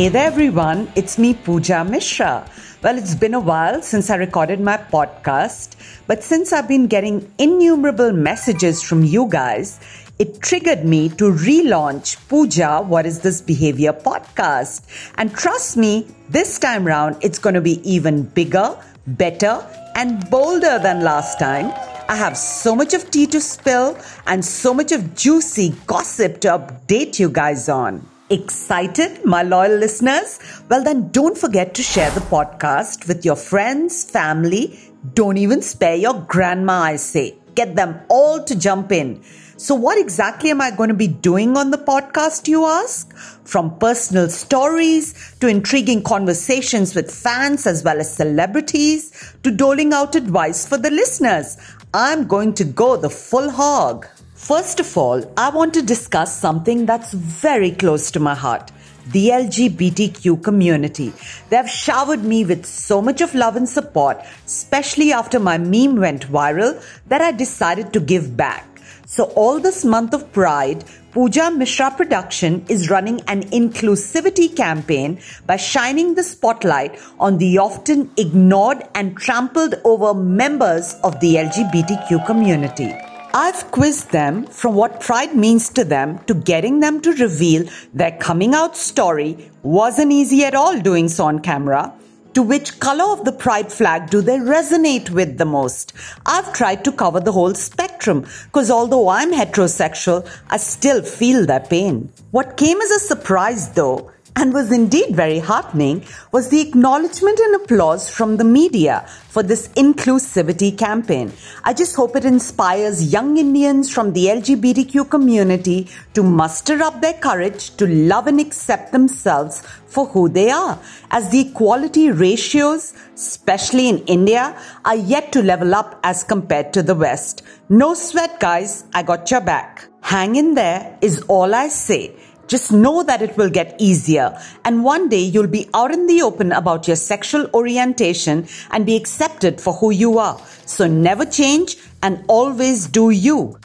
[0.00, 0.90] Hey there, everyone.
[0.96, 2.50] It's me, Pooja Mishra.
[2.82, 5.76] Well, it's been a while since I recorded my podcast,
[6.06, 9.78] but since I've been getting innumerable messages from you guys,
[10.18, 14.86] it triggered me to relaunch Pooja What is This Behavior podcast.
[15.18, 18.74] And trust me, this time round, it's going to be even bigger,
[19.06, 19.62] better,
[19.96, 21.66] and bolder than last time.
[22.08, 26.48] I have so much of tea to spill and so much of juicy gossip to
[26.48, 28.09] update you guys on.
[28.32, 30.38] Excited, my loyal listeners?
[30.68, 34.78] Well, then don't forget to share the podcast with your friends, family.
[35.14, 37.36] Don't even spare your grandma, I say.
[37.56, 39.20] Get them all to jump in.
[39.56, 43.12] So, what exactly am I going to be doing on the podcast, you ask?
[43.44, 50.14] From personal stories to intriguing conversations with fans as well as celebrities to doling out
[50.14, 51.56] advice for the listeners,
[51.92, 54.06] I'm going to go the full hog.
[54.40, 58.72] First of all, I want to discuss something that's very close to my heart
[59.12, 61.12] the LGBTQ community.
[61.50, 65.96] They have showered me with so much of love and support, especially after my meme
[65.96, 68.66] went viral, that I decided to give back.
[69.04, 75.56] So, all this month of Pride, Pooja Mishra Production is running an inclusivity campaign by
[75.56, 82.94] shining the spotlight on the often ignored and trampled over members of the LGBTQ community.
[83.32, 87.64] I've quizzed them from what pride means to them to getting them to reveal
[87.94, 91.92] their coming out story wasn't easy at all doing so on camera.
[92.34, 95.92] To which color of the pride flag do they resonate with the most?
[96.26, 101.60] I've tried to cover the whole spectrum because although I'm heterosexual, I still feel their
[101.60, 102.12] pain.
[102.32, 107.54] What came as a surprise though and was indeed very heartening was the acknowledgement and
[107.56, 111.32] applause from the media for this inclusivity campaign.
[111.64, 117.14] I just hope it inspires young Indians from the LGBTQ community to muster up their
[117.14, 120.78] courage to love and accept themselves for who they are,
[121.10, 126.82] as the equality ratios, especially in India, are yet to level up as compared to
[126.82, 127.42] the West.
[127.68, 129.88] No sweat, guys, I got your back.
[130.02, 132.14] Hang in there is all I say.
[132.50, 134.36] Just know that it will get easier.
[134.64, 138.96] And one day you'll be out in the open about your sexual orientation and be
[138.96, 140.36] accepted for who you are.
[140.66, 143.56] So never change and always do you.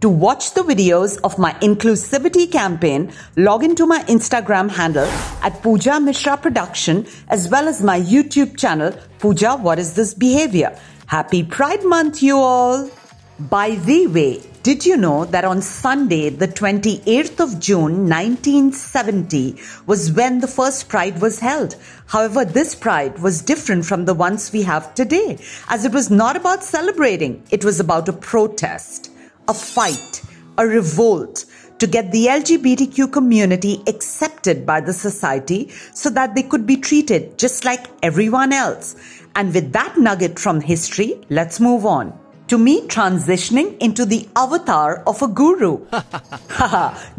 [0.00, 5.04] To watch the videos of my inclusivity campaign, log into my Instagram handle
[5.42, 10.74] at Pooja Mishra Production as well as my YouTube channel, Pooja What is This Behavior?
[11.04, 12.90] Happy Pride Month, you all!
[13.38, 19.56] By the way, did you know that on Sunday, the 28th of June 1970,
[19.86, 21.76] was when the first Pride was held?
[22.06, 25.38] However, this Pride was different from the ones we have today,
[25.68, 29.10] as it was not about celebrating, it was about a protest,
[29.48, 30.22] a fight,
[30.58, 31.46] a revolt
[31.78, 37.38] to get the LGBTQ community accepted by the society so that they could be treated
[37.38, 38.94] just like everyone else.
[39.34, 42.12] And with that nugget from history, let's move on
[42.50, 45.86] to me transitioning into the avatar of a guru.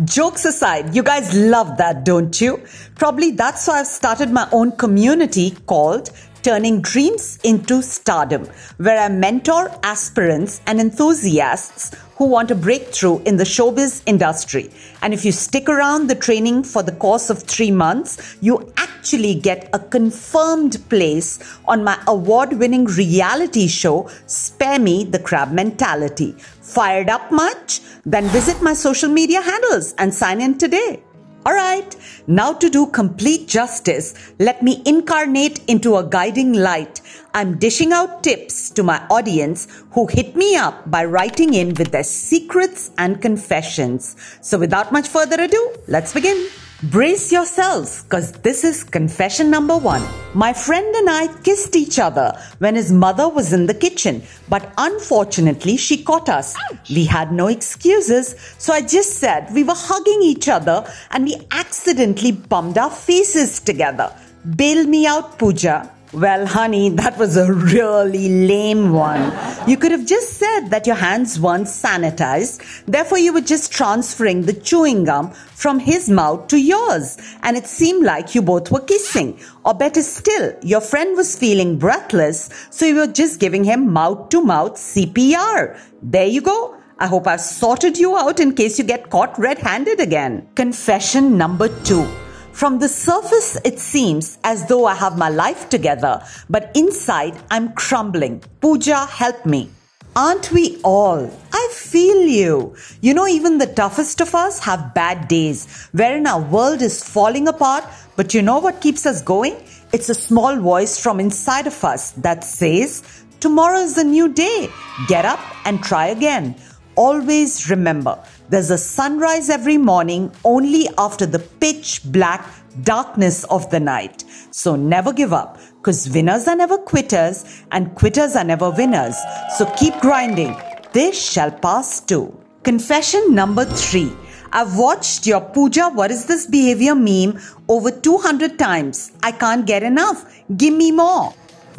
[0.03, 2.61] Jokes aside, you guys love that, don't you?
[2.95, 6.09] Probably that's why I've started my own community called
[6.43, 8.47] Turning Dreams into Stardom,
[8.77, 14.71] where I mentor aspirants and enthusiasts who want a breakthrough in the showbiz industry.
[15.03, 19.35] And if you stick around the training for the course of three months, you actually
[19.35, 26.31] get a confirmed place on my award winning reality show, Spare Me the Crab Mentality.
[26.61, 27.81] Fired up much?
[28.03, 31.03] Then visit my social media handles and sign in today.
[31.43, 31.95] Alright,
[32.27, 37.01] now to do complete justice, let me incarnate into a guiding light.
[37.33, 41.89] I'm dishing out tips to my audience who hit me up by writing in with
[41.89, 44.15] their secrets and confessions.
[44.41, 46.47] So without much further ado, let's begin.
[46.85, 50.01] Brace yourselves, cause this is confession number one.
[50.33, 54.73] My friend and I kissed each other when his mother was in the kitchen, but
[54.79, 56.55] unfortunately she caught us.
[56.89, 61.35] We had no excuses, so I just said we were hugging each other and we
[61.51, 64.11] accidentally bumped our faces together.
[64.55, 65.87] Bail me out, Pooja.
[66.13, 69.31] Well, honey, that was a really lame one.
[69.65, 74.41] You could have just said that your hands weren't sanitized, therefore, you were just transferring
[74.41, 78.81] the chewing gum from his mouth to yours, and it seemed like you both were
[78.81, 79.39] kissing.
[79.63, 84.27] Or better still, your friend was feeling breathless, so you were just giving him mouth
[84.29, 85.79] to mouth CPR.
[86.01, 86.75] There you go.
[86.99, 90.49] I hope I've sorted you out in case you get caught red handed again.
[90.55, 92.05] Confession number two.
[92.53, 97.73] From the surface, it seems as though I have my life together, but inside I'm
[97.73, 98.43] crumbling.
[98.59, 99.69] Pooja, help me.
[100.15, 101.31] Aren't we all?
[101.53, 102.75] I feel you.
[102.99, 107.47] You know, even the toughest of us have bad days wherein our world is falling
[107.47, 107.85] apart.
[108.17, 109.55] But you know what keeps us going?
[109.93, 114.69] It's a small voice from inside of us that says, Tomorrow is a new day.
[115.07, 116.55] Get up and try again.
[116.95, 118.21] Always remember,
[118.51, 122.45] there's a sunrise every morning only after the pitch black
[122.83, 124.25] darkness of the night.
[124.51, 129.15] So never give up because winners are never quitters and quitters are never winners.
[129.57, 130.57] So keep grinding.
[130.91, 132.37] This shall pass too.
[132.63, 134.11] Confession number three.
[134.51, 137.39] I've watched your Pooja What is this behavior meme
[137.69, 139.13] over 200 times.
[139.23, 140.25] I can't get enough.
[140.57, 141.33] Give me more.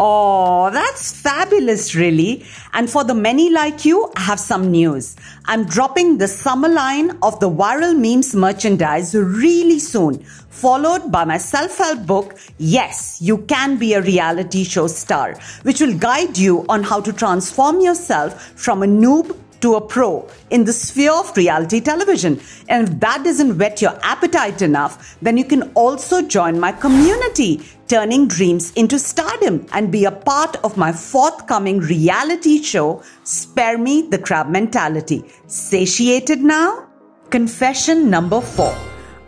[0.04, 2.44] Oh, that's fabulous, really.
[2.72, 5.14] And for the many like you, I have some news.
[5.44, 10.18] I'm dropping the summer line of the viral memes merchandise really soon,
[10.50, 15.80] followed by my self help book, Yes, You Can Be a Reality Show Star, which
[15.80, 20.64] will guide you on how to transform yourself from a noob to a pro in
[20.64, 22.40] the sphere of reality television.
[22.68, 27.62] And if that doesn't whet your appetite enough, then you can also join my community,
[27.88, 34.02] turning dreams into stardom, and be a part of my forthcoming reality show, Spare Me
[34.02, 35.24] the Crab Mentality.
[35.46, 36.88] Satiated now?
[37.30, 38.76] Confession number four.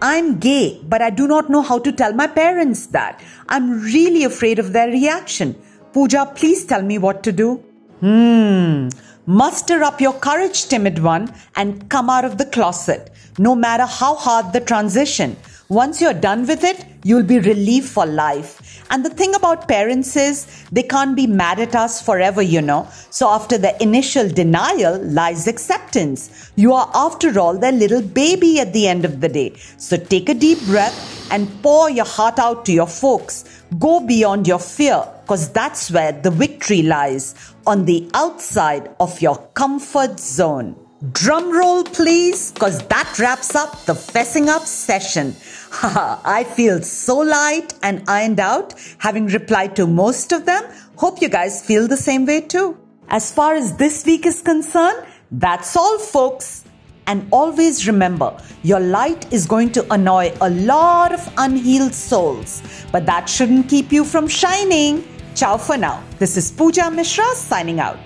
[0.03, 3.23] I'm gay, but I do not know how to tell my parents that.
[3.49, 5.55] I'm really afraid of their reaction.
[5.95, 7.65] Pooja, please tell me what to do.
[8.01, 8.89] Hmm.
[9.27, 14.15] Muster up your courage, timid one, and come out of the closet, no matter how
[14.15, 15.35] hard the transition.
[15.71, 18.85] Once you're done with it, you'll be relieved for life.
[18.91, 22.87] And the thing about parents is they can't be mad at us forever, you know.
[23.09, 26.53] So after the initial denial lies acceptance.
[26.57, 29.55] You are, after all, their little baby at the end of the day.
[29.79, 33.63] So take a deep breath and pour your heart out to your folks.
[33.79, 39.37] Go beyond your fear, because that's where the victory lies on the outside of your
[39.55, 40.77] comfort zone.
[41.13, 45.37] Drum roll, please, because that wraps up the fessing up session.
[45.83, 50.63] I feel so light and ironed out, having replied to most of them.
[50.97, 52.79] Hope you guys feel the same way too.
[53.09, 56.65] As far as this week is concerned, that's all, folks.
[57.07, 62.63] And always remember, your light is going to annoy a lot of unhealed souls,
[62.93, 65.05] but that shouldn't keep you from shining.
[65.35, 66.01] Ciao for now.
[66.21, 67.99] This is Pooja Mishra signing out.